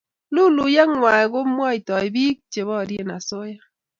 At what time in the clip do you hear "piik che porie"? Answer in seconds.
2.15-3.03